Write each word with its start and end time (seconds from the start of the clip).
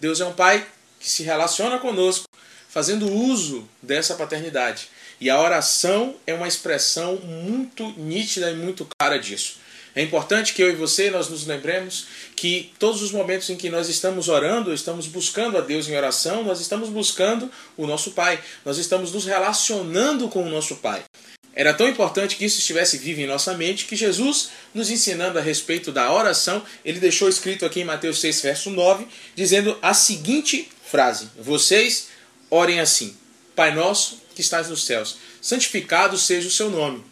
Deus 0.00 0.20
é 0.20 0.26
um 0.26 0.32
pai 0.32 0.66
que 1.00 1.08
se 1.08 1.22
relaciona 1.22 1.78
conosco, 1.78 2.26
fazendo 2.68 3.10
uso 3.10 3.68
dessa 3.82 4.14
paternidade. 4.14 4.88
E 5.20 5.28
a 5.28 5.40
oração 5.40 6.14
é 6.26 6.34
uma 6.34 6.46
expressão 6.46 7.16
muito 7.16 7.88
nítida 7.96 8.50
e 8.50 8.54
muito 8.54 8.86
clara 8.98 9.18
disso. 9.18 9.58
É 9.94 10.02
importante 10.02 10.54
que 10.54 10.62
eu 10.62 10.70
e 10.70 10.76
você 10.76 11.10
nós 11.10 11.28
nos 11.28 11.44
lembremos 11.44 12.06
que 12.36 12.72
todos 12.78 13.02
os 13.02 13.10
momentos 13.10 13.50
em 13.50 13.56
que 13.56 13.68
nós 13.68 13.88
estamos 13.88 14.28
orando, 14.28 14.72
estamos 14.72 15.08
buscando 15.08 15.58
a 15.58 15.60
Deus 15.60 15.88
em 15.88 15.96
oração, 15.96 16.44
nós 16.44 16.60
estamos 16.60 16.88
buscando 16.88 17.50
o 17.76 17.84
nosso 17.84 18.12
Pai, 18.12 18.38
nós 18.64 18.78
estamos 18.78 19.12
nos 19.12 19.24
relacionando 19.24 20.28
com 20.28 20.44
o 20.44 20.48
nosso 20.48 20.76
Pai. 20.76 21.02
Era 21.58 21.74
tão 21.74 21.88
importante 21.88 22.36
que 22.36 22.44
isso 22.44 22.60
estivesse 22.60 22.96
vivo 22.98 23.20
em 23.20 23.26
nossa 23.26 23.52
mente 23.52 23.86
que 23.86 23.96
Jesus, 23.96 24.50
nos 24.72 24.90
ensinando 24.90 25.40
a 25.40 25.42
respeito 25.42 25.90
da 25.90 26.12
oração, 26.12 26.62
ele 26.84 27.00
deixou 27.00 27.28
escrito 27.28 27.66
aqui 27.66 27.80
em 27.80 27.84
Mateus 27.84 28.20
6, 28.20 28.42
verso 28.42 28.70
9, 28.70 29.08
dizendo 29.34 29.76
a 29.82 29.92
seguinte 29.92 30.70
frase: 30.88 31.28
Vocês 31.36 32.10
orem 32.48 32.78
assim: 32.78 33.16
Pai 33.56 33.74
nosso 33.74 34.22
que 34.36 34.40
estás 34.40 34.68
nos 34.68 34.86
céus, 34.86 35.16
santificado 35.42 36.16
seja 36.16 36.46
o 36.46 36.52
seu 36.52 36.70
nome. 36.70 37.04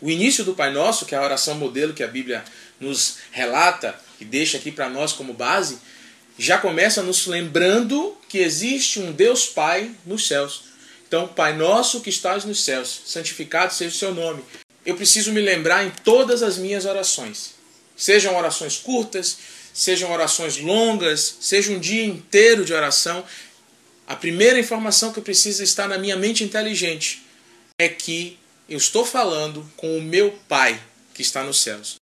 O 0.00 0.10
início 0.10 0.42
do 0.42 0.54
Pai 0.54 0.72
Nosso, 0.72 1.04
que 1.04 1.14
é 1.14 1.18
a 1.18 1.22
oração 1.22 1.54
modelo 1.54 1.92
que 1.92 2.02
a 2.02 2.08
Bíblia 2.08 2.42
nos 2.80 3.18
relata 3.30 3.94
e 4.18 4.24
deixa 4.24 4.56
aqui 4.56 4.72
para 4.72 4.88
nós 4.88 5.12
como 5.12 5.34
base, 5.34 5.78
já 6.38 6.56
começa 6.56 7.02
nos 7.02 7.26
lembrando 7.26 8.16
que 8.26 8.38
existe 8.38 9.00
um 9.00 9.12
Deus 9.12 9.44
Pai 9.44 9.90
nos 10.06 10.26
céus. 10.26 10.73
Então, 11.14 11.28
Pai 11.28 11.56
Nosso 11.56 12.00
que 12.00 12.10
estás 12.10 12.44
nos 12.44 12.64
céus, 12.64 13.02
santificado 13.06 13.72
seja 13.72 13.94
o 13.94 13.96
seu 13.96 14.12
nome. 14.12 14.42
Eu 14.84 14.96
preciso 14.96 15.30
me 15.30 15.40
lembrar 15.40 15.86
em 15.86 15.90
todas 16.02 16.42
as 16.42 16.58
minhas 16.58 16.86
orações. 16.86 17.54
Sejam 17.96 18.36
orações 18.36 18.78
curtas, 18.78 19.38
sejam 19.72 20.10
orações 20.10 20.56
longas, 20.56 21.36
seja 21.40 21.70
um 21.70 21.78
dia 21.78 22.04
inteiro 22.04 22.64
de 22.64 22.74
oração. 22.74 23.24
A 24.08 24.16
primeira 24.16 24.58
informação 24.58 25.12
que 25.12 25.20
eu 25.20 25.22
preciso 25.22 25.62
estar 25.62 25.86
na 25.86 25.98
minha 25.98 26.16
mente 26.16 26.42
inteligente 26.42 27.22
é 27.78 27.88
que 27.88 28.36
eu 28.68 28.76
estou 28.76 29.06
falando 29.06 29.64
com 29.76 29.96
o 29.96 30.02
meu 30.02 30.36
Pai 30.48 30.82
que 31.14 31.22
está 31.22 31.44
nos 31.44 31.62
céus. 31.62 31.94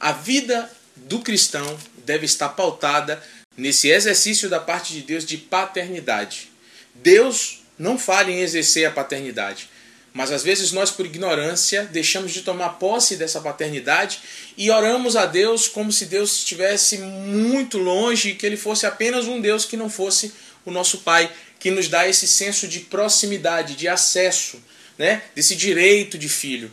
A 0.00 0.12
vida 0.12 0.72
do 0.96 1.20
cristão 1.20 1.78
deve 2.06 2.24
estar 2.24 2.48
pautada 2.48 3.22
nesse 3.54 3.90
exercício 3.90 4.48
da 4.48 4.58
parte 4.58 4.94
de 4.94 5.02
Deus 5.02 5.26
de 5.26 5.36
paternidade. 5.36 6.50
Deus 6.94 7.65
não 7.78 7.98
fala 7.98 8.30
em 8.30 8.40
exercer 8.40 8.86
a 8.86 8.90
paternidade, 8.90 9.68
mas 10.16 10.32
às 10.32 10.42
vezes 10.42 10.72
nós, 10.72 10.90
por 10.90 11.04
ignorância, 11.04 11.84
deixamos 11.84 12.32
de 12.32 12.40
tomar 12.40 12.70
posse 12.70 13.16
dessa 13.16 13.38
paternidade 13.38 14.20
e 14.56 14.70
oramos 14.70 15.14
a 15.14 15.26
Deus 15.26 15.68
como 15.68 15.92
se 15.92 16.06
Deus 16.06 16.38
estivesse 16.38 16.96
muito 16.96 17.76
longe 17.76 18.30
e 18.30 18.34
que 18.34 18.46
Ele 18.46 18.56
fosse 18.56 18.86
apenas 18.86 19.26
um 19.26 19.42
Deus 19.42 19.66
que 19.66 19.76
não 19.76 19.90
fosse 19.90 20.32
o 20.64 20.70
nosso 20.70 20.98
Pai, 20.98 21.30
que 21.58 21.70
nos 21.70 21.88
dá 21.88 22.08
esse 22.08 22.26
senso 22.26 22.66
de 22.66 22.80
proximidade, 22.80 23.76
de 23.76 23.88
acesso 23.88 24.58
né, 24.96 25.22
desse 25.34 25.54
direito 25.54 26.16
de 26.16 26.30
filho. 26.30 26.72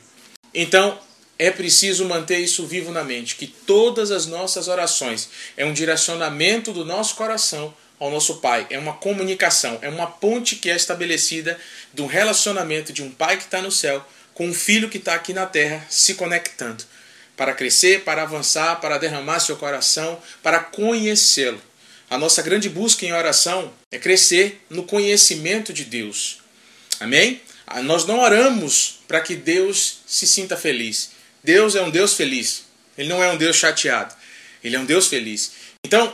Então, 0.54 0.98
é 1.38 1.52
preciso 1.52 2.06
manter 2.06 2.40
isso 2.40 2.66
vivo 2.66 2.94
na 2.94 3.04
mente, 3.04 3.36
que 3.36 3.48
todas 3.48 4.10
as 4.10 4.26
nossas 4.26 4.70
orações 4.70 5.28
é 5.58 5.66
um 5.66 5.74
direcionamento 5.74 6.72
do 6.72 6.86
nosso 6.86 7.16
coração 7.16 7.74
ao 8.04 8.12
nosso 8.12 8.36
Pai, 8.36 8.68
é 8.70 8.78
uma 8.78 8.94
comunicação, 8.94 9.80
é 9.82 9.88
uma 9.88 10.08
ponte 10.08 10.58
que 10.58 10.70
é 10.70 10.76
estabelecida 10.76 11.58
do 11.94 12.06
relacionamento 12.06 12.92
de 12.92 13.02
um 13.02 13.10
pai 13.10 13.38
que 13.38 13.44
está 13.44 13.62
no 13.62 13.72
céu 13.72 14.06
com 14.34 14.48
um 14.48 14.54
filho 14.54 14.90
que 14.90 14.98
está 14.98 15.14
aqui 15.14 15.34
na 15.34 15.46
terra 15.46 15.86
se 15.90 16.16
conectando 16.16 16.84
para 17.38 17.54
crescer, 17.54 18.04
para 18.04 18.24
avançar, 18.24 18.80
para 18.82 18.98
derramar 18.98 19.40
seu 19.40 19.56
coração, 19.56 20.22
para 20.42 20.60
conhecê-lo. 20.60 21.62
A 22.10 22.18
nossa 22.18 22.42
grande 22.42 22.70
busca 22.70 23.06
em 23.06 23.14
oração 23.14 23.74
é 23.92 23.98
crescer 23.98 24.62
no 24.70 24.84
conhecimento 24.84 25.72
de 25.72 25.86
Deus. 25.86 26.40
Amém? 27.00 27.42
Ah, 27.66 27.82
nós 27.82 28.06
não 28.06 28.20
oramos 28.20 29.00
para 29.08 29.22
que 29.22 29.36
Deus 29.36 30.00
se 30.06 30.28
sinta 30.28 30.58
feliz. 30.58 31.12
Deus 31.44 31.76
é 31.76 31.82
um 31.82 31.90
Deus 31.90 32.16
feliz. 32.16 32.66
Ele 32.98 33.10
não 33.10 33.24
é 33.24 33.32
um 33.32 33.38
Deus 33.38 33.56
chateado. 33.56 34.14
Ele 34.64 34.76
é 34.76 34.80
um 34.80 34.86
Deus 34.86 35.08
feliz. 35.08 35.54
Então, 35.84 36.14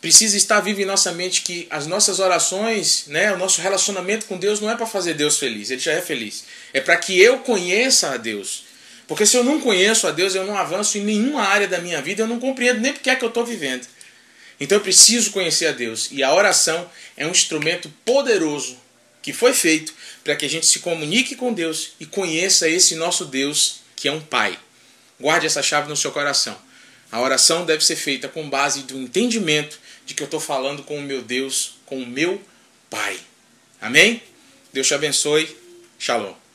precisa 0.00 0.36
estar 0.36 0.60
vivo 0.60 0.80
em 0.80 0.84
nossa 0.84 1.12
mente 1.12 1.42
que 1.42 1.66
as 1.70 1.86
nossas 1.86 2.20
orações, 2.20 3.04
né, 3.06 3.32
o 3.32 3.38
nosso 3.38 3.60
relacionamento 3.60 4.26
com 4.26 4.36
Deus 4.36 4.60
não 4.60 4.70
é 4.70 4.76
para 4.76 4.86
fazer 4.86 5.14
Deus 5.14 5.38
feliz, 5.38 5.70
ele 5.70 5.80
já 5.80 5.92
é 5.92 6.00
feliz. 6.00 6.44
É 6.72 6.80
para 6.80 6.96
que 6.96 7.18
eu 7.20 7.38
conheça 7.40 8.10
a 8.10 8.16
Deus. 8.16 8.64
Porque 9.06 9.24
se 9.24 9.36
eu 9.36 9.42
não 9.42 9.60
conheço 9.60 10.06
a 10.06 10.10
Deus, 10.10 10.34
eu 10.34 10.44
não 10.44 10.56
avanço 10.56 10.98
em 10.98 11.04
nenhuma 11.04 11.42
área 11.42 11.66
da 11.66 11.78
minha 11.78 12.00
vida, 12.00 12.22
eu 12.22 12.26
não 12.26 12.38
compreendo 12.38 12.80
nem 12.80 12.92
porque 12.92 13.10
é 13.10 13.16
que 13.16 13.24
eu 13.24 13.28
estou 13.28 13.44
vivendo. 13.44 13.86
Então 14.60 14.78
eu 14.78 14.82
preciso 14.82 15.30
conhecer 15.30 15.66
a 15.66 15.72
Deus. 15.72 16.08
E 16.12 16.22
a 16.22 16.32
oração 16.32 16.88
é 17.16 17.26
um 17.26 17.30
instrumento 17.30 17.88
poderoso 18.04 18.76
que 19.22 19.32
foi 19.32 19.52
feito 19.52 19.94
para 20.22 20.36
que 20.36 20.44
a 20.44 20.48
gente 20.48 20.66
se 20.66 20.80
comunique 20.80 21.34
com 21.34 21.52
Deus 21.52 21.92
e 21.98 22.06
conheça 22.06 22.68
esse 22.68 22.94
nosso 22.94 23.24
Deus 23.24 23.80
que 23.96 24.08
é 24.08 24.12
um 24.12 24.20
Pai. 24.20 24.58
Guarde 25.18 25.46
essa 25.46 25.62
chave 25.62 25.88
no 25.88 25.96
seu 25.96 26.12
coração. 26.12 26.56
A 27.10 27.20
oração 27.20 27.64
deve 27.64 27.84
ser 27.84 27.96
feita 27.96 28.28
com 28.28 28.48
base 28.48 28.82
do 28.82 28.98
entendimento 28.98 29.80
de 30.08 30.14
que 30.14 30.22
eu 30.22 30.24
estou 30.24 30.40
falando 30.40 30.82
com 30.82 30.98
o 30.98 31.02
meu 31.02 31.20
Deus, 31.20 31.74
com 31.84 31.98
o 31.98 32.06
meu 32.06 32.40
Pai. 32.88 33.20
Amém? 33.78 34.22
Deus 34.72 34.86
te 34.86 34.94
abençoe. 34.94 35.54
Shalom. 35.98 36.47